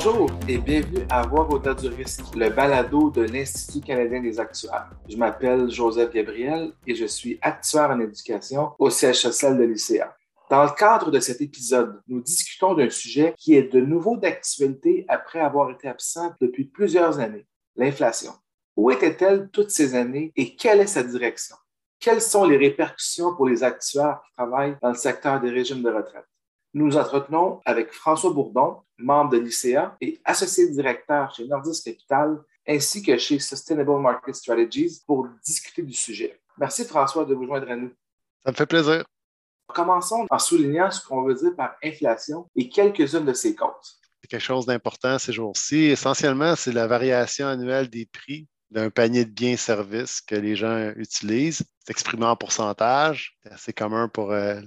[0.00, 4.88] Bonjour et bienvenue à Voir au-delà du risque, le balado de l'Institut canadien des actuaires.
[5.08, 10.16] Je m'appelle Joseph Gabriel et je suis actuaire en éducation au siège social de l'ICA.
[10.50, 15.04] Dans le cadre de cet épisode, nous discutons d'un sujet qui est de nouveau d'actualité
[15.08, 18.34] après avoir été absent depuis plusieurs années, l'inflation.
[18.76, 21.56] Où était-elle toutes ces années et quelle est sa direction?
[21.98, 25.90] Quelles sont les répercussions pour les actuaires qui travaillent dans le secteur des régimes de
[25.90, 26.28] retraite?
[26.74, 32.42] Nous nous entretenons avec François Bourdon, membre de l'ICA et associé directeur chez Nordis Capital,
[32.66, 36.38] ainsi que chez Sustainable Market Strategies pour discuter du sujet.
[36.58, 37.90] Merci François de vous joindre à nous.
[38.44, 39.04] Ça me fait plaisir.
[39.68, 44.00] Commençons en soulignant ce qu'on veut dire par inflation et quelques-unes de ses causes.
[44.20, 45.84] C'est quelque chose d'important ces jours-ci.
[45.84, 50.56] Essentiellement, c'est la variation annuelle des prix d'un panier de biens et services que les
[50.56, 51.62] gens utilisent.
[51.88, 53.38] Exprimé en pourcentage.
[53.42, 54.60] C'est assez commun pour euh,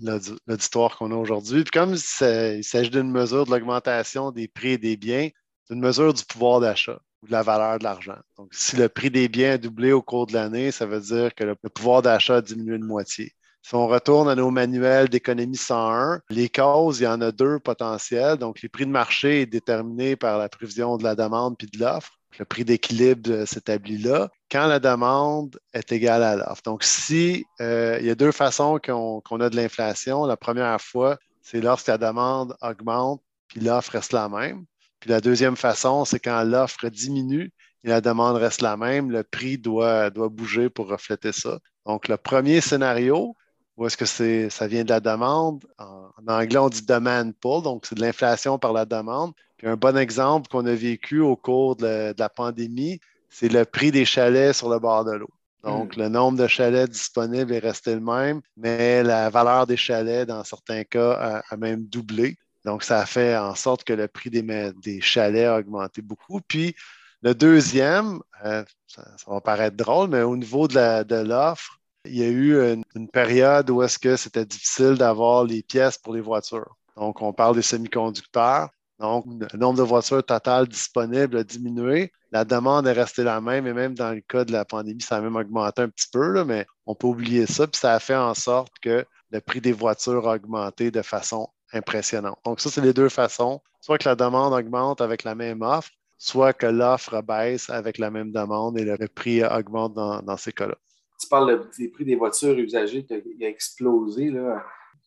[0.47, 1.63] l'auditoire qu'on a aujourd'hui.
[1.63, 5.29] Puis comme il s'agit d'une mesure de l'augmentation des prix des biens,
[5.65, 8.17] c'est une mesure du pouvoir d'achat ou de la valeur de l'argent.
[8.37, 11.35] Donc, si le prix des biens a doublé au cours de l'année, ça veut dire
[11.35, 13.33] que le, pouvoir d'achat a diminué de moitié.
[13.61, 17.59] Si on retourne à nos manuels d'économie 101, les causes, il y en a deux
[17.59, 18.37] potentielles.
[18.37, 21.77] Donc, les prix de marché est déterminé par la prévision de la demande puis de
[21.77, 22.19] l'offre.
[22.39, 26.61] Le prix d'équilibre s'établit là quand la demande est égale à l'offre.
[26.63, 31.17] Donc, si euh, il y a deux façons qu'on a de l'inflation, la première fois,
[31.41, 33.21] c'est lorsque la demande augmente
[33.51, 34.65] puis l'offre reste la même.
[35.01, 37.51] Puis la deuxième façon, c'est quand l'offre diminue
[37.83, 41.59] et la demande reste la même, le prix doit, doit bouger pour refléter ça.
[41.85, 43.35] Donc, le premier scénario,
[43.81, 44.05] où est-ce que
[44.51, 45.65] ça vient de la demande?
[45.79, 49.33] En, anglais, on dit demand pull, donc c'est de l'inflation par la demande.
[49.57, 53.89] Puis un bon exemple qu'on a vécu au cours de la, pandémie, c'est le prix
[53.89, 55.31] des chalets sur le bord de l'eau.
[55.63, 55.99] Donc, hmm.
[55.99, 60.43] le nombre de chalets disponibles est resté le même, mais la valeur des chalets, dans
[60.43, 62.37] certains cas, a, même doublé.
[62.65, 64.43] Donc, ça a fait en sorte que le prix des,
[64.83, 66.39] des chalets a augmenté beaucoup.
[66.47, 66.75] Puis,
[67.23, 72.27] le deuxième, euh, ça, va paraître drôle, mais au niveau de l'offre, il y a
[72.27, 76.75] eu une, période où est-ce que c'était difficile d'avoir les pièces pour les voitures.
[76.97, 78.69] Donc, on parle des semi-conducteurs.
[78.99, 82.11] Donc, le nombre de voitures totales disponibles a diminué.
[82.31, 85.17] La demande est restée la même et même dans le cas de la pandémie, ça
[85.17, 87.67] a même augmenté un petit peu, mais on peut oublier ça.
[87.67, 91.49] Puis ça a fait en sorte que le prix des voitures a augmenté de façon
[91.73, 92.39] impressionnante.
[92.45, 93.61] Donc, ça, c'est les deux façons.
[93.79, 98.11] Soit que la demande augmente avec la même offre, soit que l'offre baisse avec la
[98.11, 100.75] même demande et le prix augmente dans ces cas-là
[101.21, 104.29] tu parles des prix des voitures usagées qui a, explosé.
[104.29, 104.63] Là.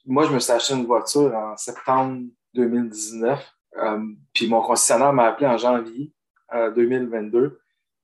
[0.07, 2.23] Moi, je me suis acheté une voiture en septembre
[2.55, 3.53] 2019.
[3.77, 3.99] Euh,
[4.33, 6.13] puis mon concessionnaire m'a appelé en janvier
[6.53, 7.61] 2022 euh,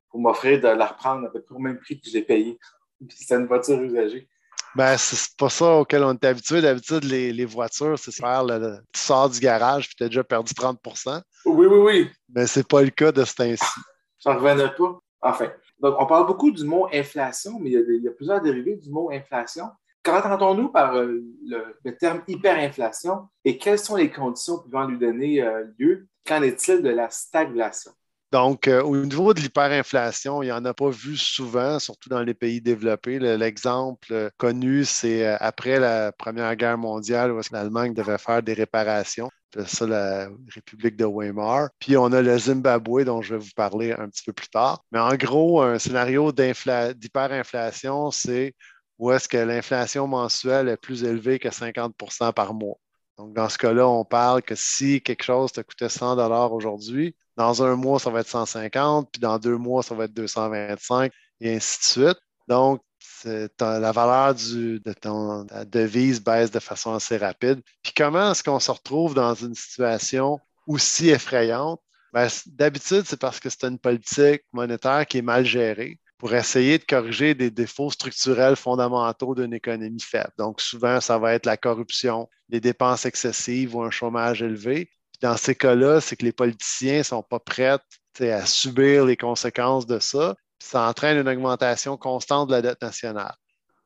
[0.09, 2.59] pour m'offrir de la reprendre à peu près au même prix que je l'ai payé.
[3.11, 4.29] C'était une voiture usagée.
[4.77, 6.61] Ben, c'est pas ça auquel on est habitué.
[6.61, 10.53] D'habitude, les, voitures, c'est faire le, tu sors du garage puis tu as déjà perdu
[10.53, 12.11] 30% Oui, oui, oui.
[12.29, 13.81] Mais c'est pas le cas de ce temps-ci.
[14.25, 15.01] J'en revenais pas.
[15.23, 18.91] Enfin, donc, on parle beaucoup du mot inflation, mais il y a, plusieurs dérivés du
[18.91, 19.67] mot inflation.
[20.03, 25.65] Qu'entendons-nous par euh, le, terme hyperinflation et quelles sont les conditions pouvant lui donner euh,
[25.79, 26.07] lieu?
[26.27, 27.93] Qu'en est-il de la stagflation?
[28.33, 32.23] Donc, euh, au niveau de l'hyperinflation, il n'y en a pas vu souvent, surtout dans
[32.23, 33.19] les pays développés.
[33.19, 39.31] L'exemple connu, c'est après la Première Guerre mondiale, où l'Allemagne devait faire des réparations
[39.67, 41.69] ça la République de Weimar.
[41.79, 44.83] Puis on a le Zimbabwe dont je vais vous parler un petit peu plus tard.
[44.93, 48.55] Mais en gros, un scénario d'hyperinflation, c'est
[48.99, 52.77] où est-ce que l'inflation mensuelle est plus élevée que 50% par mois.
[53.17, 56.17] Donc, dans ce cas-là, on parle que si quelque chose te coûtait 100
[56.53, 60.15] aujourd'hui, dans un mois, ça va être 150, puis dans deux mois, ça va être
[60.15, 62.19] 225, et ainsi de suite.
[62.49, 62.83] Donc,
[63.25, 67.61] la valeur de ton devise baisse de façon assez rapide.
[67.83, 71.81] Puis comment est-ce qu'on se retrouve dans une situation aussi effrayante?
[72.13, 76.77] Ben, d'habitude, c'est parce que c'est une politique monétaire qui est mal gérée pour essayer
[76.77, 80.33] de corriger des défauts structurels fondamentaux d'une économie faible.
[80.37, 84.87] Donc, souvent, ça va être la corruption, des dépenses excessives ou un chômage élevé.
[85.13, 87.79] Puis dans ces cas-là, c'est que les politiciens ne sont pas prêts
[88.21, 93.35] à subir les conséquences de ça ça entraîne une augmentation constante de la dette nationale.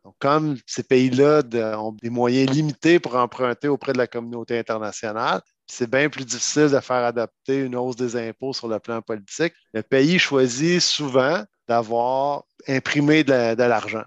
[0.05, 1.43] Donc, comme ces pays-là
[1.79, 6.69] ont des moyens limités pour emprunter auprès de la communauté internationale, c'est bien plus difficile
[6.69, 9.55] de faire adopter une hausse des impôts sur le plan politique.
[9.73, 14.05] Le pays choisit souvent d'avoir imprimé de l'argent.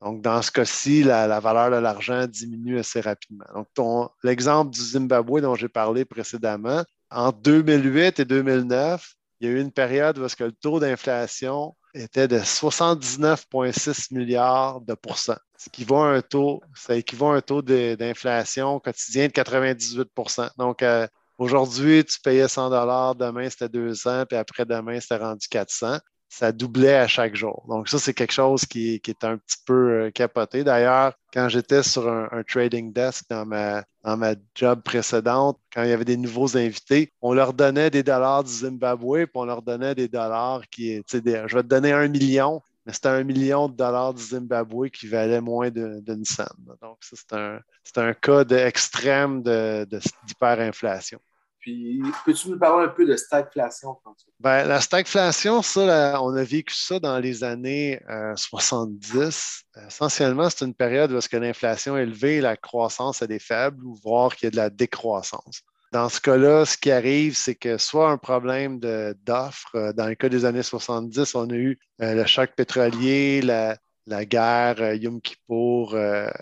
[0.00, 3.46] Donc, dans ce cas-ci, la, valeur de l'argent diminue assez rapidement.
[3.74, 9.54] Donc, l'exemple du Zimbabwe dont j'ai parlé précédemment, en 2008 et 2009, il y a
[9.54, 15.84] eu une période où le taux d'inflation était de 79,6 milliards de pourcents, ce qui
[15.84, 21.06] vaut un taux, ça équivaut à un taux d'inflation quotidien de 98% Donc, euh,
[21.36, 22.70] Aujourd'hui, tu payais 100
[23.16, 25.98] demain c'était 200, puis après demain c'était rendu 400
[26.28, 27.64] ça doublait à chaque jour.
[27.68, 30.64] Donc, ça, c'est quelque chose qui, est un petit peu euh, capoté.
[30.64, 35.90] D'ailleurs, quand j'étais sur un, trading desk dans ma, dans ma job précédente, quand il
[35.90, 39.62] y avait des nouveaux invités, on leur donnait des dollars du Zimbabwe, puis on leur
[39.62, 43.68] donnait des dollars qui, tu je vais te donner un million, mais c'était un million
[43.68, 46.46] de dollars du Zimbabwe qui valait moins d'une scène.
[46.82, 51.20] Donc, ça, c'est un, un, cas extrême d'hyperinflation.
[51.64, 54.30] Puis, peux-tu nous parler un peu de stagflation, François?
[54.38, 58.02] Ben, la stagflation, ça, on a vécu ça dans les années
[58.36, 59.64] 70.
[59.78, 64.36] Euh, Essentiellement, c'est une période où l'inflation est élevée, la croissance est faible, ou voire
[64.36, 65.62] qu'il y a de la décroissance.
[65.90, 70.16] Dans ce cas-là, ce qui arrive, c'est que soit un problème d'offre, euh, dans le
[70.16, 75.96] cas des années 70, on a eu euh, le choc pétrolier, la, guerre Yom Kippour.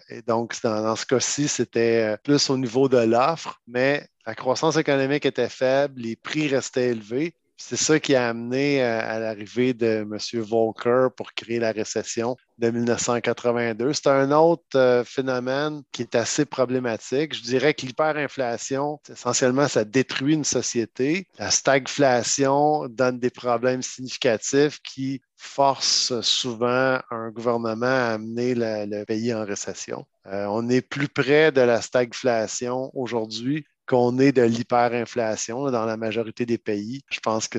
[0.09, 4.77] et donc, dans, dans ce cas-ci, c'était plus au niveau de l'offre, mais la croissance
[4.77, 7.35] économique était faible, les prix restaient élevés.
[7.65, 10.19] C'est ça qui a amené euh, à, l'arrivée de M.
[10.43, 13.93] Volcker pour créer la récession de 1982.
[13.93, 17.35] C'est un autre euh, phénomène qui est assez problématique.
[17.35, 21.29] Je dirais que l'hyperinflation, essentiellement, ça détruit une société.
[21.39, 29.33] La stagflation donne des problèmes significatifs qui forcent souvent un gouvernement à amener le pays
[29.33, 30.05] en récession.
[30.27, 35.97] Euh, on est plus près de la stagflation aujourd'hui qu'on est de l'hyperinflation dans la
[35.97, 37.03] majorité des pays.
[37.11, 37.59] Je pense que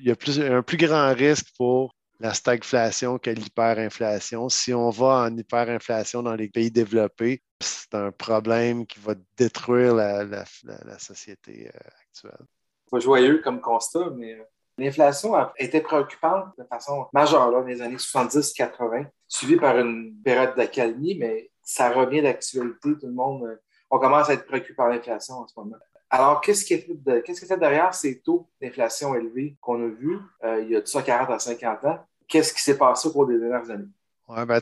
[0.00, 4.48] il y a un plus grand risque pour la stagflation que l'hyperinflation.
[4.48, 9.94] Si on va en hyperinflation dans les pays développés, c'est un problème qui va détruire
[9.94, 10.44] la,
[10.98, 12.46] société euh, actuelle.
[12.90, 14.44] Pas joyeux comme constat, mais euh,
[14.78, 21.16] l'inflation était préoccupante de façon majeure dans les années 70-80, suivie par une période d'accalmie,
[21.18, 22.78] mais ça revient d'actualité.
[22.82, 23.56] Tout le monde euh,
[23.92, 25.76] on commence à être préoccupé par l'inflation en ce moment.
[26.08, 26.74] Alors, qu'est-ce qui
[27.24, 30.86] qu'est-ce qui derrière ces taux d'inflation élevés qu'on a vus euh, il y a de
[30.86, 31.98] ça 40 à 50 ans?
[32.26, 33.88] Qu'est-ce qui s'est passé au cours des dernières années?
[34.28, 34.60] Ouais, ben,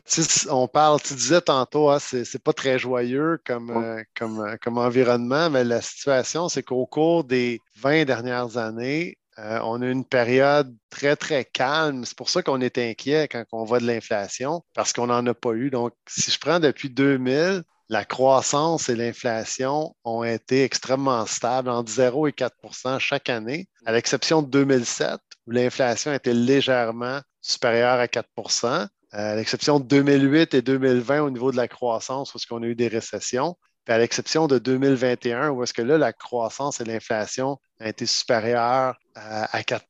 [0.50, 4.78] on parle, tu disais tantôt, hein, c'est, pas très joyeux comme, euh, comme, euh, comme
[4.78, 10.76] environnement, mais la situation, c'est qu'au cours des 20 dernières années, on a une période
[10.90, 12.04] très, très calme.
[12.04, 15.32] C'est pour ça qu'on est inquiet quand on voit de l'inflation, parce qu'on n'en a
[15.32, 15.70] pas eu.
[15.70, 21.90] Donc, si je prends depuis 2000, la croissance et l'inflation ont été extrêmement stables, entre
[21.90, 28.06] 0 et 4% chaque année, à l'exception de 2007, où l'inflation était légèrement supérieure à
[28.06, 32.46] 4% euh, à l'exception de 2008 et 2020 au niveau de la croissance, où est-ce
[32.46, 36.12] qu'on a eu des récessions, puis à l'exception de 2021, où est-ce que là, la
[36.12, 39.86] croissance et l'inflation ont été supérieures à, à 4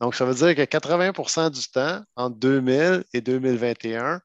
[0.00, 4.20] Donc, ça veut dire que 80% du temps, entre 2000 et 2021,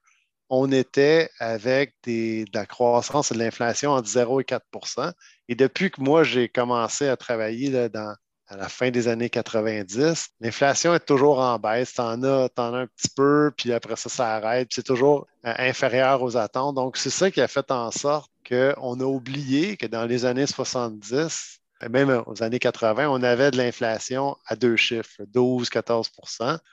[0.48, 5.12] on était avec de la croissance et de l'inflation entre 0 et 4%
[5.48, 10.94] Et depuis que moi, j'ai commencé à travailler à la fin des années 90, l'inflation
[10.94, 11.94] est toujours en baisse.
[11.94, 14.68] Tu en, as, un petit peu, puis après ça, ça arrête.
[14.70, 16.74] c'est toujours euh, inférieur aux attentes.
[16.74, 20.46] Donc, c'est ça qui a fait en sorte qu'on a oublié que dans les années
[20.46, 21.60] 70,
[21.90, 26.08] même aux années 80, on avait de l'inflation à deux chiffres, 12-14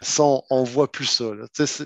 [0.01, 1.31] Ça, on ne voit plus ça.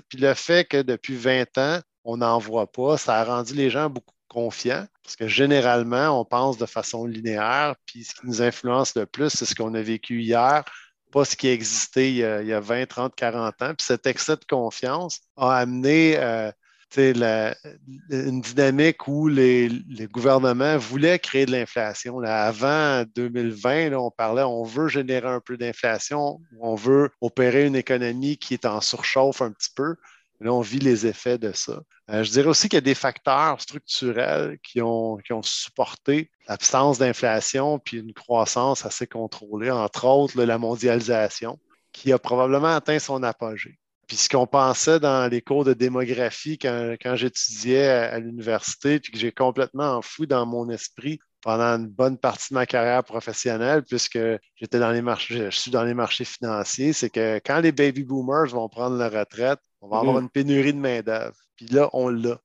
[0.08, 3.70] Puis le fait que depuis 20 ans, on n'en voit pas, ça a rendu les
[3.70, 7.76] gens beaucoup confiants parce que généralement, on pense de façon linéaire.
[7.86, 10.64] Puis ce qui nous influence le plus, c'est ce qu'on a vécu hier,
[11.12, 13.74] pas ce qui existait il y a, il y a 20, 30, 40 ans.
[13.74, 16.50] Puis cet excès de confiance a amené euh,
[16.96, 19.68] une dynamique où les,
[20.12, 22.20] gouvernements voulaient créer de l'inflation.
[22.20, 28.36] Avant 2020, on parlait, on veut générer un peu d'inflation, on veut opérer une économie
[28.36, 29.96] qui est en surchauffe un petit peu.
[30.40, 31.80] Là, on vit les effets de ça.
[32.10, 36.30] Euh, je dirais aussi qu'il y a des facteurs structurels qui ont, qui ont supporté
[36.46, 41.58] l'absence d'inflation puis une croissance assez contrôlée, entre autres la mondialisation,
[41.92, 43.78] qui a probablement atteint son apogée.
[44.06, 49.12] Puis ce qu'on pensait dans les cours de démographie quand, quand j'étudiais à, l'université, puis
[49.12, 53.82] que j'ai complètement enfoui dans mon esprit pendant une bonne partie de ma carrière professionnelle,
[53.84, 54.18] puisque
[54.56, 58.04] j'étais dans les marchés, je suis dans les marchés financiers, c'est que quand les baby
[58.04, 60.22] boomers vont prendre leur retraite, on va avoir mm.
[60.22, 61.36] une pénurie de main-d'œuvre.
[61.56, 62.38] Puis là, on l'a.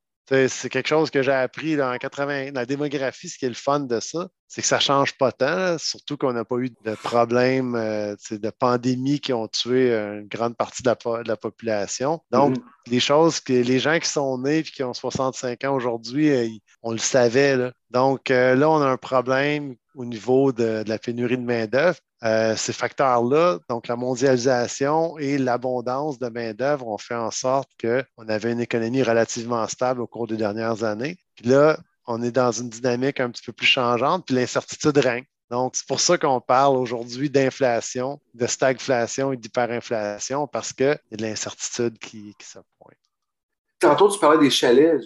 [0.48, 3.80] C'est quelque chose que j'ai appris dans 80, la démographie, ce qui est le fun
[3.80, 6.94] de ça, c'est que ça ne change pas tant, surtout qu'on n'a pas eu de
[6.94, 10.90] problèmes euh, de pandémie qui ont tué une grande partie de
[11.26, 12.20] la, population.
[12.30, 12.62] Donc, mm-hmm.
[12.90, 16.48] les choses que les gens qui sont nés et qui ont 65 ans aujourd'hui, euh,
[16.82, 17.72] on le savait.
[17.90, 21.98] Donc, euh, là, on a un problème au niveau de, la pénurie de main-d'œuvre.
[22.22, 28.28] Euh, ces facteurs-là, donc la mondialisation et l'abondance de main-d'œuvre, ont fait en sorte qu'on
[28.28, 31.16] avait une économie relativement stable au cours des dernières années.
[31.34, 35.24] Puis là, on est dans une dynamique un petit peu plus changeante, puis l'incertitude règne.
[35.50, 41.14] Donc, c'est pour ça qu'on parle aujourd'hui d'inflation, de stagflation et d'hyperinflation, parce qu'il y
[41.14, 42.96] a de l'incertitude qui, qui se pointe.
[43.78, 45.02] Tantôt, tu parlais des chalets,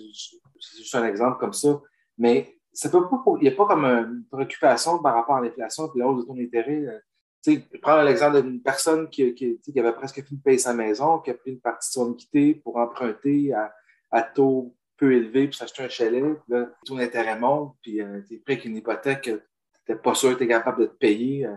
[0.60, 1.80] c'est juste un exemple comme ça,
[2.16, 5.86] mais ça peut pas, il n'y a pas comme une préoccupation par rapport à l'inflation
[5.94, 6.84] et la hausse de ton d'intérêt.
[6.86, 6.98] Euh,
[7.42, 10.74] tu sais, prends l'exemple d'une personne qui, qui, qui, avait presque fini de payer sa
[10.74, 13.72] maison, qui a pris une partie de son équité pour emprunter à,
[14.10, 16.22] à taux peu élevé pour s'acheter un chalet.
[16.22, 19.42] Puis là, ton intérêt monte, puis euh, tu es prêt avec une hypothèque que
[19.86, 21.46] tu n'es pas sûr que tu es capable de te payer.
[21.46, 21.56] Euh.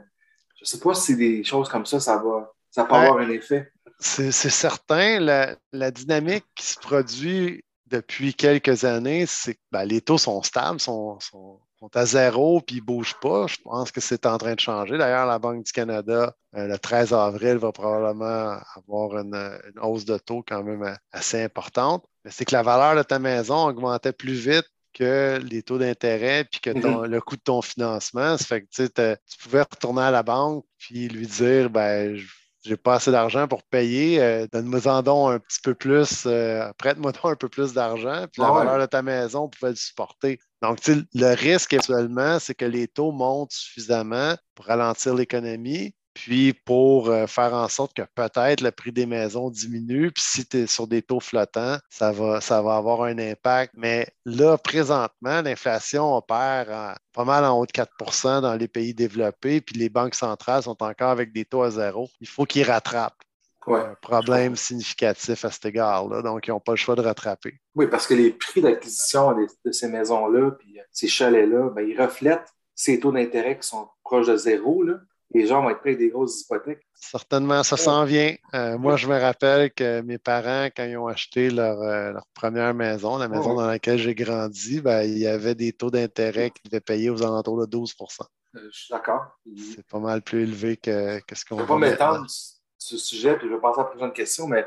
[0.56, 3.30] je ne sais pas si des choses comme ça, ça va, ça peut avoir un
[3.30, 3.72] effet.
[4.00, 5.20] C'est certain.
[5.20, 10.42] La, la, dynamique qui se produit depuis quelques années, c'est que ben, les taux sont
[10.44, 11.60] stables, sont, sont,
[11.94, 13.48] à zéro, puis ils ne bougent pas.
[13.48, 14.98] Je pense que c'est en train de changer.
[14.98, 20.06] D'ailleurs, la Banque du Canada, euh, le 13 avril, va probablement avoir une, une, hausse
[20.06, 22.06] de taux quand même assez importante.
[22.26, 26.44] Mais c'est que la valeur de ta maison augmentait plus vite que les taux d'intérêt
[26.44, 27.08] puis que ton, mm-hmm.
[27.08, 28.38] le coût de ton financement.
[28.38, 32.20] Ça fait que tu pouvais retourner à la banque puis lui dire ben,
[32.64, 36.70] j'ai pas assez d'argent pour payer, euh, donne-moi en don un petit peu plus, euh,
[36.78, 40.40] prête-moi un peu plus d'argent, puis la valeur de ta maison pouvait le supporter.
[40.62, 47.10] Donc, le risque actuellement, c'est que les taux montent suffisamment pour ralentir l'économie, puis pour
[47.10, 50.68] euh, faire en sorte que peut-être le prix des maisons diminue, puis si tu es
[50.68, 53.74] sur des taux flottants, ça va, ça va avoir un impact.
[53.78, 59.62] Mais là, présentement, l'inflation opère pas mal en haut de 4% dans les pays développés,
[59.62, 62.10] puis les banques centrales sont encore avec des taux à zéro.
[62.20, 63.24] Il faut qu'ils rattrapent.
[63.68, 66.24] Un problème significatif à cet égard-là.
[66.24, 67.62] Donc, ils n'ont pas le choix de rattraper.
[67.76, 69.34] Oui, parce que les prix d'acquisition
[69.64, 74.28] de, ces maisons-là, puis ces chalets-là, ben, ils reflètent ces taux d'intérêt qui sont proches
[74.28, 74.82] de zéro.
[74.84, 74.96] Là
[75.32, 76.82] les gens vont être prêts des grosses hypothèques.
[76.94, 78.36] Certainement, ça s'en vient.
[78.54, 82.74] Euh, moi, je me rappelle que mes parents, quand ils ont acheté leur, euh, première
[82.74, 86.72] maison, la maison dans laquelle j'ai grandi, ben, il y avait des taux d'intérêt qu'ils
[86.72, 88.22] devaient payer aux alentours de 12%
[88.56, 89.40] euh, Je suis d'accord.
[89.76, 92.98] C'est pas mal plus élevé que, ce qu'on Je ne vais pas m'étendre sur ce
[92.98, 94.66] sujet, puis je vais passer à la prochaine question, mais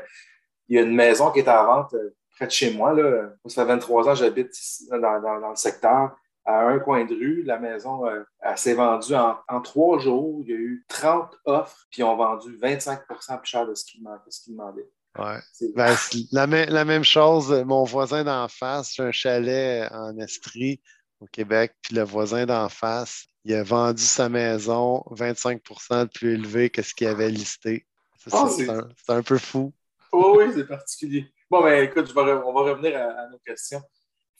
[0.69, 1.93] il y a une maison qui est à vente
[2.35, 2.93] près de chez moi.
[2.93, 3.31] Là.
[3.47, 4.53] Ça fait 23 ans que j'habite
[4.89, 6.15] dans, dans, le secteur
[6.45, 7.43] à un coin de rue.
[7.43, 8.23] La maison euh,
[8.55, 10.41] s'est vendue en, trois jours.
[10.43, 13.85] Il y a eu 30 offres, puis ils ont vendu 25% plus cher de ce
[13.85, 14.03] qu'ils
[14.49, 14.89] demandaient.
[15.17, 15.37] Ouais.
[15.75, 15.95] Ben,
[16.31, 20.81] la, la, même chose, mon voisin d'en face, j'ai un chalet en Estrie
[21.19, 26.69] au Québec, puis le voisin d'en face, il a vendu sa maison 25% plus élevé
[26.69, 27.85] que ce qu'il avait listé.
[28.31, 28.69] Ah, c'est
[29.11, 29.73] un, peu fou.
[30.11, 31.31] Oh, oui, c'est particulier.
[31.49, 33.81] Bon, ben écoute, on va revenir à nos questions.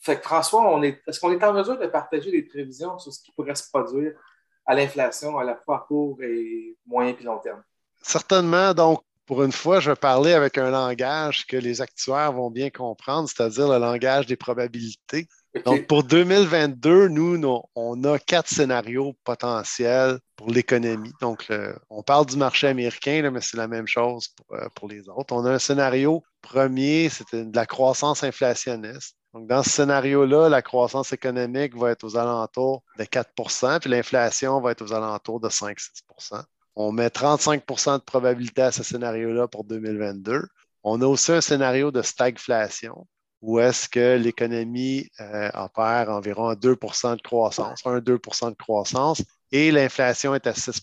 [0.04, 3.10] Fait que François, on est, est-ce qu'on est en mesure de partager des prévisions sur
[3.10, 4.12] ce qui pourrait se produire
[4.66, 7.62] à l'inflation à la fois à court et moyen et long terme?
[8.02, 8.74] Certainement.
[8.74, 12.68] Donc, pour une fois, je vais parler avec un langage que les actuaires vont bien
[12.68, 15.26] comprendre, c'est-à-dire le langage des probabilités.
[15.64, 21.12] Donc, pour 2022, nous, on a quatre scénarios potentiels pour l'économie.
[21.22, 21.46] Donc,
[21.88, 25.32] on parle du marché américain, mais c'est la même chose pour, euh, pour, les autres.
[25.34, 29.16] On a un scénario premier, c'est de la croissance inflationniste.
[29.34, 34.60] Donc, dans ce scénario-là, la croissance économique va être aux alentours de 4% puis l'inflation
[34.60, 36.40] va être aux alentours de 5-6%
[36.76, 40.46] On met 35% de probabilité à ce scénario-là pour 2022.
[40.84, 43.08] On a aussi un scénario de stagflation,
[43.42, 50.36] où est-ce que l'économie euh, opère environ 2% de croissance, 1-2% de croissance, et l'inflation
[50.36, 50.80] est à 6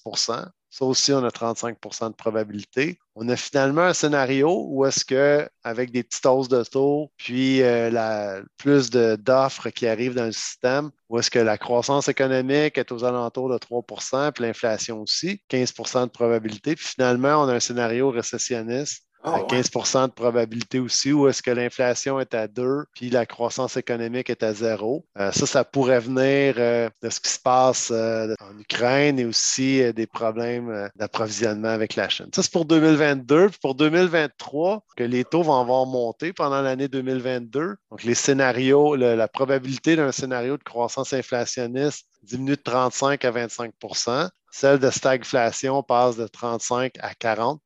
[0.72, 2.98] ça aussi, on a 35% de probabilité.
[3.16, 7.62] On a finalement un scénario où est-ce que, avec des petites hausses de taux, puis
[7.62, 12.78] euh, la, plus d'offres qui arrivent dans le système, où est-ce que la croissance économique
[12.78, 16.76] est aux alentours de 3% puis l'inflation aussi, 15% de probabilité.
[16.78, 21.52] Puis finalement, on a un scénario récessionniste à 15% de probabilité aussi, ou est-ce que
[21.52, 25.06] l'inflation est à 2 puis la croissance économique est à 0.
[25.18, 29.26] Euh, ça, ça pourrait venir euh, de ce qui se passe euh, en Ukraine et
[29.26, 32.28] aussi des problèmes d'approvisionnement avec la Chine.
[32.34, 33.50] Ça, c'est pour 2022.
[33.50, 37.76] Puis pour 2023, que les taux vont avoir monté pendant l'année 2022.
[37.90, 44.30] Donc, les scénarios, la probabilité d'un scénario de croissance inflationniste diminue de 35 à 25%
[44.52, 47.62] Celle de stagflation passe de 35 à 40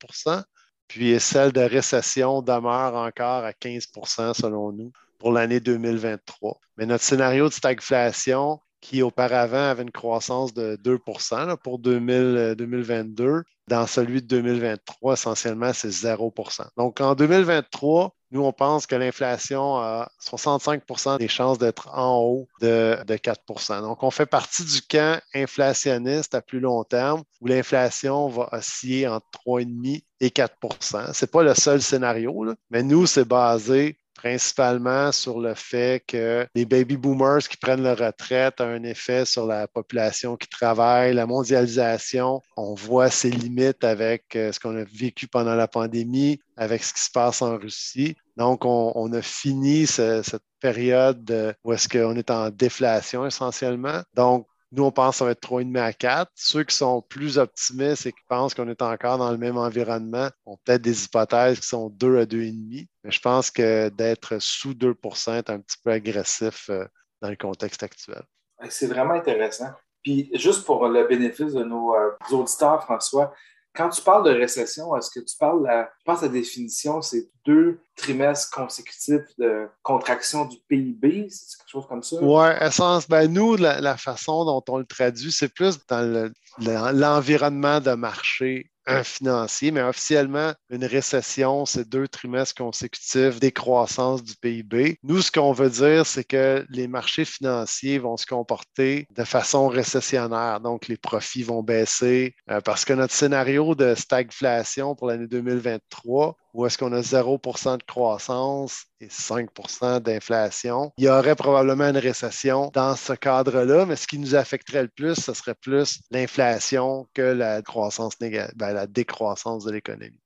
[0.88, 6.60] puis celle de récession demeure encore à 15% selon nous pour l'année 2023.
[6.78, 13.44] Mais notre scénario de stagflation, qui auparavant avait une croissance de 2% pour 2022, euh,
[13.68, 19.78] dans celui de 2023, essentiellement, c'est 0% Donc, en 2023, nous, on pense que l'inflation
[19.78, 25.20] a 65% des chances d'être en haut de, 4% Donc, on fait partie du camp
[25.34, 31.30] inflationniste à plus long terme où l'inflation va osciller entre 3,5 et 4% Ce n'est
[31.30, 36.98] pas le seul scénario, mais nous, c'est basé principalement sur le fait que les baby
[36.98, 42.42] boomers qui prennent leur retraite ont un effet sur la population qui travaille, la mondialisation.
[42.58, 46.94] On voit ses limites avec euh, ce qu'on a vécu pendant la pandémie, avec ce
[46.94, 48.16] qui se passe en Russie.
[48.38, 54.02] Donc, on, a fini cette période où est-ce qu'on est en déflation essentiellement.
[54.14, 56.32] Donc, nous, on pense que ça va être 3,5 à 4.
[56.36, 60.30] Ceux qui sont plus optimistes et qui pensent qu'on est encore dans le même environnement
[60.46, 62.88] ont peut-être des hypothèses qui sont 2 à 2,5.
[63.04, 66.86] Mais je pense que d'être sous 2% est un petit peu agressif euh,
[67.22, 68.24] dans le contexte actuel.
[68.70, 69.72] C'est vraiment intéressant.
[70.04, 73.34] Puis, juste pour le bénéfice de nos euh, auditeurs, François,
[73.76, 77.30] quand tu parles de récession, est-ce que tu parles, la, je pense la définition, c'est
[77.46, 82.18] deux trimestres consécutifs de contraction du PIB, c'est quelque chose comme ça?
[82.22, 87.92] Oui, essence, ben nous, la, façon dont on le traduit, c'est plus dans l'environnement de
[87.92, 88.72] marché
[89.04, 95.00] financier, mais officiellement, une récession, c'est deux trimestres consécutifs décroissance du PIB.
[95.04, 99.68] Nous, ce qu'on veut dire, c'est que les marchés financiers vont se comporter de façon
[99.68, 100.60] récessionnaire.
[100.60, 106.38] Donc, les profits vont baisser euh, parce que notre scénario de stagflation pour l'année 2023
[106.56, 110.94] où est-ce qu'on a 0% de croissance et 5% d'inflation.
[110.98, 114.88] Il y aurait probablement une récession dans ce cadre-là, mais ce qui nous affecterait le
[114.88, 120.22] plus, ce serait plus l'inflation que la croissance négative, ben, la décroissance de l'économie.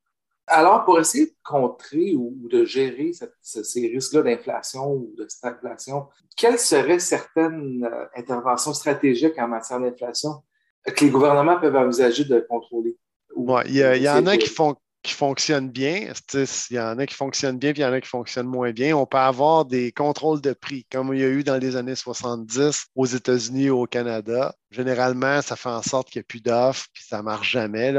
[0.45, 6.07] Alors, pour essayer de contrer ou de gérer ces risques-là d'inflation ou de stagflation,
[6.37, 10.43] quelles seraient certaines euh, interventions stratégiques en matière d'inflation
[10.85, 12.97] que les gouvernements peuvent envisager de contrôler?
[13.65, 16.11] il y, en a qui font qui fonctionnent bien.
[16.33, 18.71] Il y en a qui fonctionnent bien, puis il y en a qui fonctionnent moins
[18.71, 18.95] bien.
[18.95, 21.95] On peut avoir des contrôles de prix, comme il y a eu dans les années
[21.95, 24.55] 70 aux États-Unis et au Canada.
[24.71, 27.93] Généralement, ça fait en sorte qu'il n'y a plus d'offres, puis ça ne marche jamais.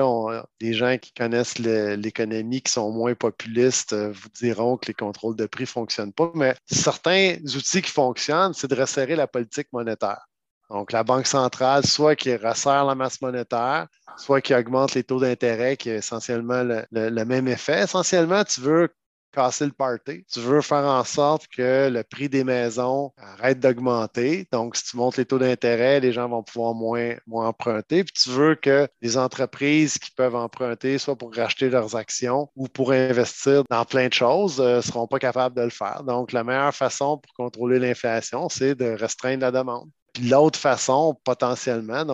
[0.60, 5.36] Les gens qui connaissent l'économie, qui sont moins populistes, euh, vous diront que les contrôles
[5.36, 6.30] de prix ne fonctionnent pas.
[6.34, 10.29] Mais certains outils qui fonctionnent, c'est de resserrer la politique monétaire.
[10.70, 15.18] Donc, la Banque centrale, soit qui resserre la masse monétaire, soit qui augmente les taux
[15.18, 17.82] d'intérêt, qui a essentiellement le, même effet.
[17.82, 18.88] Essentiellement, tu veux
[19.32, 20.24] casser le party.
[20.30, 24.48] Tu veux faire en sorte que le prix des maisons arrête d'augmenter.
[24.52, 28.04] Donc, si tu montes les taux d'intérêt, les gens vont pouvoir moins, moins emprunter.
[28.04, 32.68] Puis tu veux que les entreprises qui peuvent emprunter, soit pour racheter leurs actions ou
[32.68, 36.02] pour investir dans plein de choses, ne euh, seront pas capables de le faire.
[36.04, 39.90] Donc, la meilleure façon pour contrôler l'inflation, c'est de restreindre la demande.
[40.12, 42.04] Puis l'autre façon, potentiellement,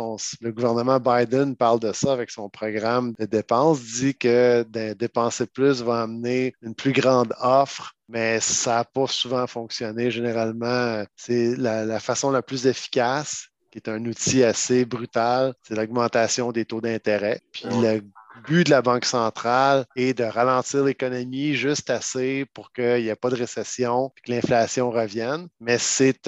[0.41, 5.47] le gouvernement Biden parle de ça avec son programme de dépenses, dit que de dépenser
[5.47, 10.11] plus va amener une plus grande offre, mais ça n'a pas souvent fonctionné.
[10.11, 16.53] Généralement, c'est la, façon la plus efficace qui est un outil assez brutal, c'est l'augmentation
[16.53, 17.41] des taux d'intérêt.
[17.53, 18.01] Puis le
[18.47, 23.17] but de la Banque centrale est de ralentir l'économie juste assez pour qu'il n'y ait
[23.17, 25.49] pas de récession et que l'inflation revienne.
[25.61, 26.21] Mais c'est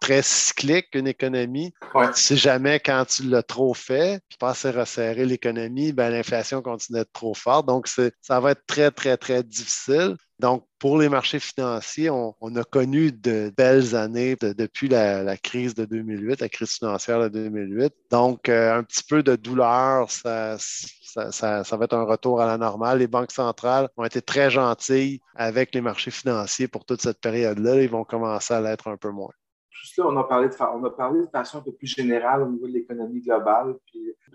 [0.00, 1.72] très cyclique, une économie.
[1.94, 2.06] Ouais.
[2.14, 6.98] Sais jamais quand tu l'as trop fait, puis pas assez resserrer l'économie, ben, l'inflation continue
[6.98, 7.66] d'être trop forte.
[7.66, 10.16] Donc, ça va être très, très, très difficile.
[10.38, 15.84] Donc, pour les marchés financiers, on, a connu de belles années depuis la, crise de
[15.84, 17.92] 2008, la crise financière de 2008.
[18.10, 22.56] Donc, euh, un petit peu de douleur, ça, ça, va être un retour à la
[22.56, 22.98] normale.
[22.98, 27.82] Les banques centrales ont été très gentilles avec les marchés financiers pour toute cette période-là.
[27.82, 29.32] Ils vont commencer à l'être un peu moins
[29.80, 32.48] juste là, on a, parlé de, on a parlé façon un peu plus générale au
[32.48, 33.76] niveau de l'économie globale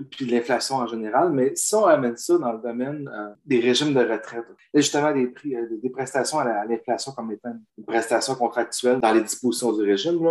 [0.09, 3.59] puis, de l'inflation en général, mais si on amène ça dans le domaine euh, des
[3.59, 8.35] régimes de retraite, justement des, prix, euh, des prestations à l'inflation comme étant une prestation
[8.35, 10.27] contractuelle dans les dispositions du régime,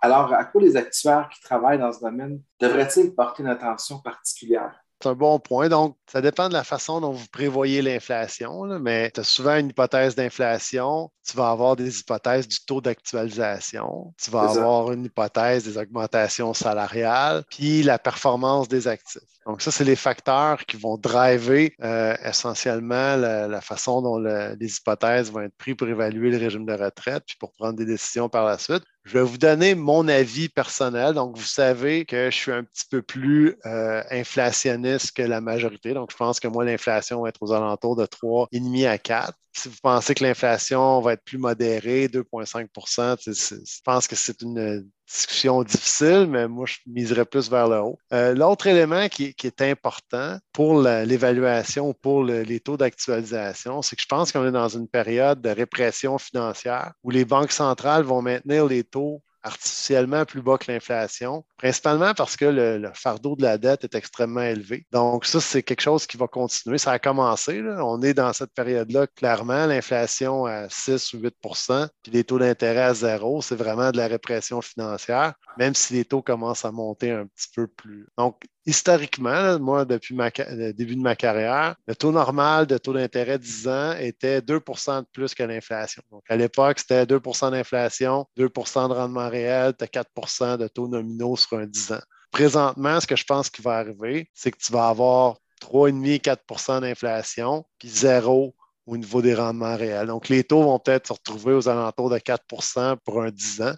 [0.00, 4.78] alors à quoi les actuaires qui travaillent dans ce domaine devraient-ils porter une attention particulière?
[5.00, 5.68] C'est un bon point.
[5.68, 9.68] Donc, ça dépend de la façon dont vous prévoyez l'inflation, mais tu as souvent une
[9.68, 11.10] hypothèse d'inflation.
[11.24, 14.12] Tu vas avoir des hypothèses du taux d'actualisation.
[14.20, 19.22] Tu vas avoir une hypothèse des augmentations salariales, puis la performance des actifs.
[19.46, 25.30] Donc, ça, c'est les facteurs qui vont driver euh, essentiellement la, façon dont les hypothèses
[25.30, 28.44] vont être prises pour évaluer le régime de retraite, puis pour prendre des décisions par
[28.44, 28.82] la suite.
[29.08, 31.14] Je vais vous donner mon avis personnel.
[31.14, 35.94] Donc, vous savez que je suis un petit peu plus euh, inflationniste que la majorité.
[35.94, 39.68] Donc, je pense que moi, l'inflation va être aux alentours de 3,5 à 4 si
[39.68, 45.62] vous pensez que l'inflation va être plus modérée, 2,5% je pense que c'est une discussion
[45.62, 47.98] difficile, mais moi, je miserais plus vers le haut.
[48.12, 54.06] Euh, l'autre élément qui, est important pour l'évaluation, pour les taux d'actualisation, c'est que je
[54.06, 58.66] pense qu'on est dans une période de répression financière où les banques centrales vont maintenir
[58.66, 63.84] les taux artificiellement plus bas que l'inflation, principalement parce que le, fardeau de la dette
[63.84, 64.86] est extrêmement élevé.
[64.92, 66.78] Donc, ça, c'est quelque chose qui va continuer.
[66.78, 67.62] Ça a commencé.
[67.78, 72.82] On est dans cette période-là, clairement, l'inflation à 6 ou 8% puis les taux d'intérêt
[72.82, 73.42] à zéro.
[73.42, 77.48] C'est vraiment de la répression financière, même si les taux commencent à monter un petit
[77.54, 78.06] peu plus.
[78.16, 83.38] Donc, historiquement, moi, depuis le début de ma carrière, le taux normal de taux d'intérêt
[83.38, 86.02] 10 ans était 2% de plus que l'inflation.
[86.10, 90.86] Donc, à l'époque, c'était 2% d'inflation, 2% de rendement réel, tu as 4% de taux
[90.86, 92.02] nominaux sur un 10 ans.
[92.30, 97.64] Présentement, ce que je pense qui va arriver, c'est que tu vas avoir 3,5-4% d'inflation,
[97.78, 98.54] puis zéro
[98.86, 100.08] au niveau des rendements réels.
[100.08, 103.74] Donc, les taux vont peut-être se retrouver aux alentours de 4% pour un 10 ans.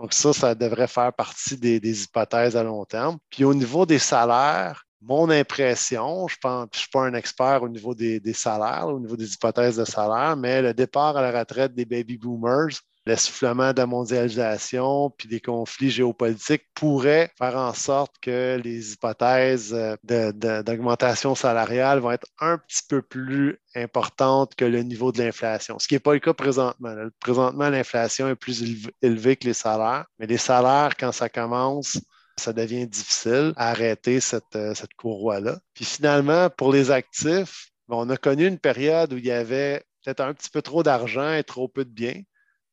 [0.00, 3.18] Donc, ça, ça devrait faire partie des, hypothèses à long terme.
[3.28, 7.94] Puis au niveau des salaires, mon impression, je ne suis pas un expert au niveau
[7.94, 11.84] des, salaires, au niveau des hypothèses de salaire, mais le départ à la retraite des
[11.84, 18.60] baby boomers l'essoufflement de la mondialisation puis des conflits géopolitiques pourraient faire en sorte que
[18.62, 25.22] les hypothèses d'augmentation salariale vont être un petit peu plus importantes que le niveau de
[25.22, 26.94] l'inflation, ce qui n'est pas le cas présentement.
[27.18, 28.64] Présentement, l'inflation est plus
[29.02, 32.00] élevée que les salaires, mais les salaires, quand ça commence,
[32.36, 35.58] ça devient difficile à arrêter cette, cette courroie-là.
[35.74, 40.20] Puis finalement, pour les actifs, on a connu une période où il y avait peut-être
[40.20, 42.22] un petit peu trop d'argent et trop peu de biens.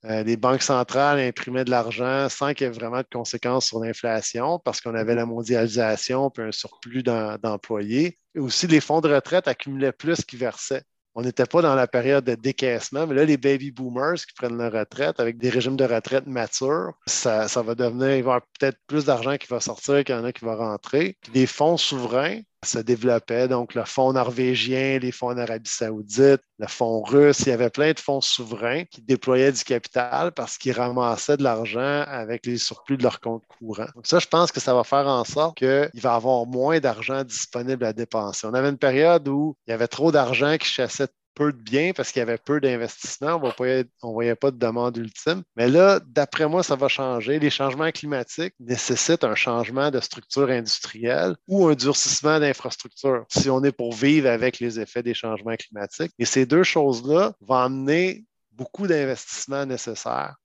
[0.08, 3.80] Euh, les banques centrales imprimaient de l'argent sans qu'il y ait vraiment de conséquences sur
[3.80, 8.18] l'inflation parce qu'on avait la mondialisation puis un surplus d'employés.
[8.36, 10.84] Et aussi, les fonds de retraite accumulaient plus qu'ils versaient.
[11.20, 14.56] On n'était pas dans la période de décaissement, mais là, les baby boomers qui prennent
[14.56, 18.42] leur retraite avec des régimes de retraite matures, ça, va devenir, il va y avoir
[18.60, 21.18] peut-être plus d'argent qui va sortir qu'il y en a qui va rentrer.
[21.34, 23.48] les fonds souverains, se développaient.
[23.48, 27.70] Donc, le fonds norvégien, les fonds en Arabie Saoudite, le fonds russe, il y avait
[27.70, 32.58] plein de fonds souverains qui déployaient du capital parce qu'ils ramassaient de l'argent avec les
[32.58, 33.88] surplus de leur compte courant.
[33.96, 36.80] Donc, ça, je pense que ça va faire en sorte qu'il va y avoir moins
[36.80, 38.48] d'argent disponible à dépenser.
[38.48, 41.92] On avait une période où il y avait trop d'argent qui chassait peu de biens
[41.96, 43.40] parce qu'il y avait peu d'investissements.
[44.02, 45.44] On ne voyait pas de demande ultime.
[45.56, 47.40] Mais là, d'après moi, ça va changer.
[47.40, 53.64] Les changements climatiques nécessitent un changement de structure industrielle ou un durcissement d'infrastructure si on
[53.64, 56.12] est pour vivre avec les effets des changements climatiques.
[56.18, 60.36] Et ces deux choses-là vont amener beaucoup d'investissements nécessaires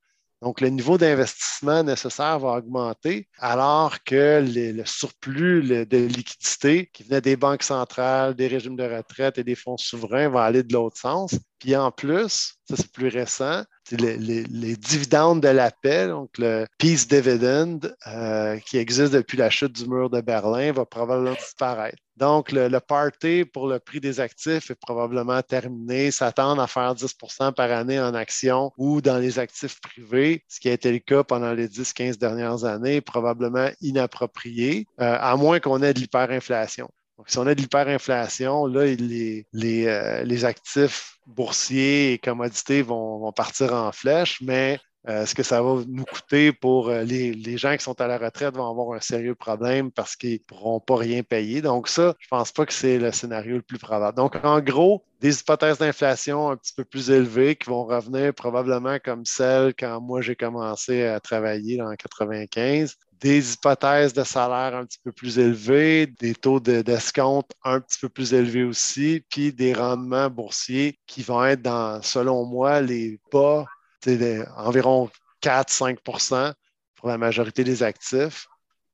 [0.43, 7.21] donc, le niveau d'investissement nécessaire va augmenter alors que le surplus de liquidité qui venait
[7.21, 10.99] des banques centrales, des régimes de retraite et des fonds souverains va aller de l'autre
[10.99, 11.37] sens.
[11.63, 17.07] Puis en plus, ça c'est plus récent, les, dividendes de la paix, donc le Peace
[17.09, 21.99] Dividend, euh, qui existe depuis la chute du mur de Berlin, va probablement disparaître.
[22.17, 26.11] Donc, le, le, party pour le prix des actifs est probablement terminé.
[26.11, 30.69] S'attendre à faire 10% par année en actions ou dans les actifs privés, ce qui
[30.69, 35.81] a été le cas pendant les 10-15 dernières années, probablement inapproprié, euh, à moins qu'on
[35.81, 36.91] ait de l'hyperinflation.
[37.27, 43.19] Si on a de l'hyperinflation, là, les, les, euh, les, actifs boursiers et commodités vont,
[43.19, 47.33] vont partir en flèche, mais euh, ce que ça va nous coûter pour euh, les,
[47.33, 50.39] les, gens qui sont à la retraite vont avoir un sérieux problème parce qu'ils ne
[50.39, 51.61] pourront pas rien payer.
[51.61, 54.17] Donc, ça, je ne pense pas que c'est le scénario le plus probable.
[54.17, 58.99] Donc, en gros, des hypothèses d'inflation un petit peu plus élevées qui vont revenir probablement
[59.05, 64.85] comme celles quand moi j'ai commencé à travailler en 95 des hypothèses de salaire un
[64.85, 69.73] petit peu plus élevés, des taux d'escompte un petit peu plus élevés aussi, puis des
[69.73, 73.65] rendements boursiers qui vont être dans, selon moi, les bas,
[74.57, 75.09] environ
[75.41, 76.53] 4-5%
[76.97, 78.49] pour la majorité des actifs.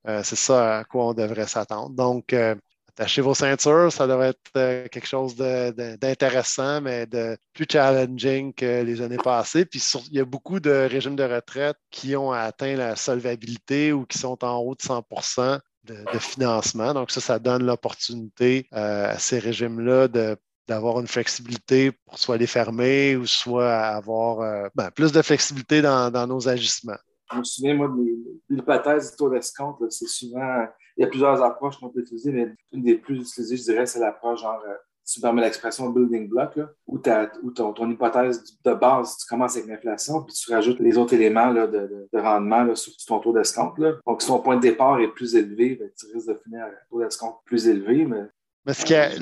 [0.06, 1.90] Euh, c'est ça à quoi on devrait s'attendre.
[1.90, 2.54] Donc, euh,
[2.98, 8.82] attachez vos ceintures, ça devrait être euh, quelque chose d'intéressant, mais de plus challenging que
[8.82, 9.64] les années passées.
[9.64, 9.80] Puis
[10.10, 14.18] il y a beaucoup de régimes de retraite qui ont atteint la solvabilité ou qui
[14.18, 16.92] sont en haut de 100% de, financement.
[16.92, 20.08] Donc ça, ça donne l'opportunité euh, à ces régimes-là
[20.66, 25.82] d'avoir une flexibilité pour soit les fermer ou soit avoir euh, ben, plus de flexibilité
[25.82, 26.98] dans, nos agissements.
[27.32, 30.66] Je me souviens, moi, de l'hypothèse du taux d'escompte, c'est souvent
[30.98, 33.86] il y a plusieurs approches qu'on peut utiliser, mais une des plus utilisées, je dirais,
[33.86, 34.74] c'est l'approche genre, euh,
[35.10, 40.22] tu permets l'expression building block, là, où, ton, hypothèse de base, tu commences avec l'inflation,
[40.22, 43.80] puis tu rajoutes les autres éléments là, de, rendement là, sur ton taux d'escompte.
[44.06, 46.66] Donc, si ton point de départ est plus élevé, ben, tu risques de finir à
[46.66, 48.04] un taux d'escompte plus élevé.
[48.04, 48.24] Mais,
[48.66, 49.18] mais ce qui est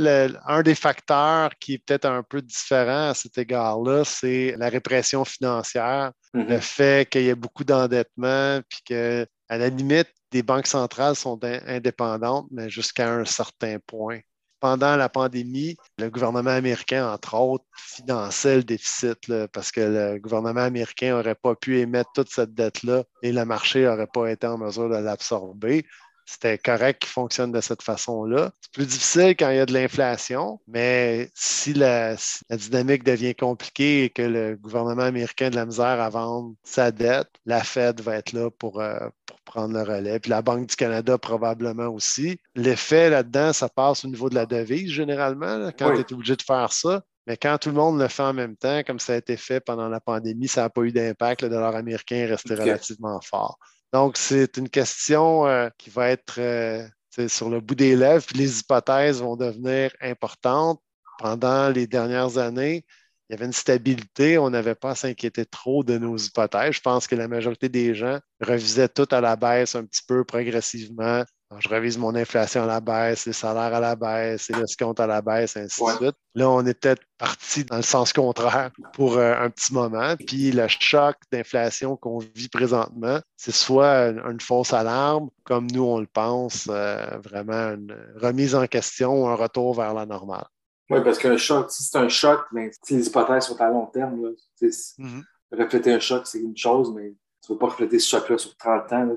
[0.47, 5.25] un des facteurs qui est peut-être un peu différent à cet égard-là, c'est la répression
[5.25, 6.49] financière, mm-hmm.
[6.49, 11.17] le fait qu'il y ait beaucoup d'endettement, puis que, à la limite, les banques centrales
[11.17, 14.21] sont indépendantes, mais jusqu'à un certain point.
[14.59, 19.19] Pendant la pandémie, le gouvernement américain, entre autres, finançait le déficit
[19.53, 23.85] parce que le gouvernement américain n'aurait pas pu émettre toute cette dette-là et le marché
[23.85, 25.87] n'aurait pas été en mesure de l'absorber
[26.27, 28.51] c'était correct qu'il fonctionne de cette façon-là.
[28.61, 32.17] C'est plus difficile quand il y a de l'inflation, mais si la,
[32.51, 36.91] dynamique devient compliquée et que le gouvernement américain a de la misère à vendre sa
[36.91, 40.19] dette, la Fed va être là pour, euh, pour prendre le relais.
[40.19, 42.39] Puis la Banque du Canada probablement aussi.
[42.57, 46.43] L'effet là-dedans, ça passe au niveau de la devise généralement, quand tu es obligé de
[46.43, 47.03] faire ça.
[47.27, 49.61] Mais quand tout le monde le fait en même temps, comme ça a été fait
[49.61, 51.43] pendant la pandémie, ça n'a pas eu d'impact.
[51.43, 53.59] Le dollar américain est resté relativement fort.
[53.97, 56.87] Donc, c'est une question euh, qui va être euh,
[57.29, 60.83] sur le bout des lèvres, puis les hypothèses vont devenir importantes.
[61.19, 62.85] Pendant les dernières années,
[63.31, 66.75] il y avait une stabilité, on n'avait pas à s'inquiéter trop de nos hypothèses.
[66.75, 70.25] Je pense que la majorité des gens revisaient tout à la baisse un petit peu
[70.25, 71.25] progressivement
[71.59, 75.07] je revise mon inflation à la baisse, les salaires à la baisse, les escomptes à
[75.07, 76.17] la baisse, ainsi de suite.
[76.35, 80.17] Là, on est peut-être parti dans le sens contraire pour euh, un petit moment.
[80.27, 86.01] Puis le choc d'inflation qu'on vit présentement, c'est soit une, fausse alarme, comme nous on
[86.01, 90.47] le pense, euh, vraiment une remise en question ou un retour vers la normale.
[90.91, 93.87] Oui, parce qu'un choc, si c'est un choc, mais si les hypothèses sont à long
[93.87, 94.31] terme, là,
[94.63, 95.23] mm-hmm.
[95.53, 98.57] refléter un choc, c'est une chose, mais tu ne veux pas refléter ce choc-là sur
[98.57, 99.17] 30 ans.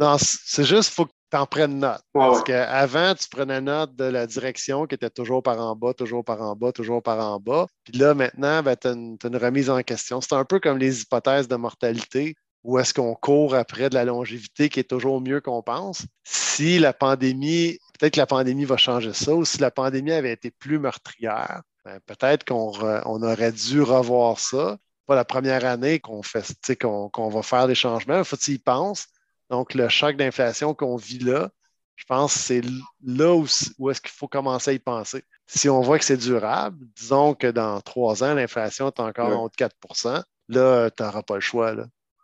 [0.00, 2.02] non, c'est juste, faut t'en prennes note.
[2.12, 6.24] Parce qu'avant, tu prenais note de la direction qui était toujours par en bas, toujours
[6.24, 7.66] par en bas, toujours par en bas.
[7.84, 10.20] Puis là, maintenant, ben, tu as, une remise en question.
[10.20, 12.34] C'est un peu comme les hypothèses de mortalité
[12.66, 16.04] où est-ce qu'on court après de la longévité qui est toujours mieux qu'on pense.
[16.24, 20.32] Si la pandémie, peut-être que la pandémie va changer ça, ou si la pandémie avait
[20.32, 22.72] été plus meurtrière, ben, peut-être qu'on
[23.04, 24.78] on aurait dû revoir ça.
[25.06, 26.44] Pas la première année qu'on fait,
[26.80, 29.06] qu'on, va faire des changements, il faut qu'ils y pensent.
[29.50, 31.50] Donc, le choc d'inflation qu'on vit là,
[31.94, 32.62] je pense que c'est
[33.04, 33.44] là où,
[33.90, 35.24] est-ce qu'il faut commencer à y penser.
[35.46, 39.44] Si on voit que c'est durable, disons que dans trois ans, l'inflation est encore en
[39.44, 41.74] haut de 4% là, tu n'auras pas le choix.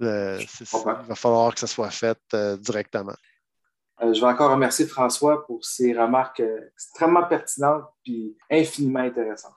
[0.02, 0.66] Euh, il
[1.06, 3.14] va falloir que ça soit fait euh, directement.
[4.02, 6.42] Euh, je vais encore remercier François pour ses remarques
[6.74, 9.54] extrêmement pertinentes et infiniment intéressantes.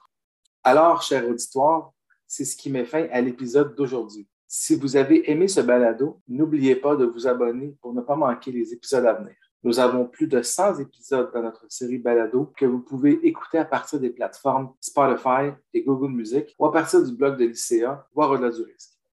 [0.62, 1.92] Alors, cher auditoire,
[2.26, 4.28] c'est ce qui met fin à l'épisode d'aujourd'hui.
[4.48, 8.52] Si vous avez aimé ce balado, n'oubliez pas de vous abonner pour ne pas manquer
[8.52, 9.34] les épisodes à venir.
[9.64, 13.64] Nous avons plus de 100 épisodes dans notre série balado que vous pouvez écouter à
[13.64, 18.30] partir des plateformes Spotify et Google Music ou à partir du blog de l'ICA, voire
[18.30, 18.62] au-delà du.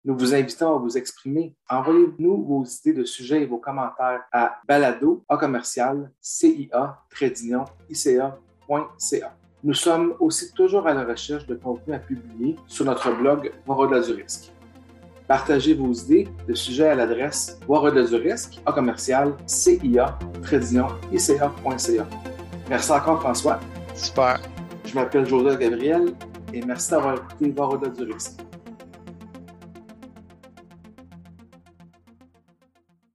[0.06, 1.56] Nous vous invitons à vous exprimer.
[1.70, 6.98] Envoyez-nous vos idées de sujets et vos commentaires à balado commercial cia
[7.90, 8.40] ica.ca.
[9.64, 13.80] Nous sommes aussi toujours à la recherche de contenu à publier sur notre blog Voire
[13.80, 14.26] au-delà du.
[15.30, 19.78] Partagez vos idées de sujets à l'adresse voire du risque à commercial cia
[21.12, 22.08] ica.ca.
[22.68, 23.60] Merci encore, François.
[23.94, 24.42] Super.
[24.86, 26.16] Je m'appelle Joseph Gabriel
[26.52, 28.42] et merci d'avoir écouté Voir du risque.